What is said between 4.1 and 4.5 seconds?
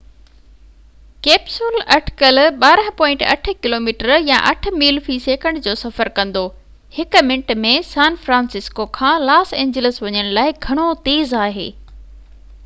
يا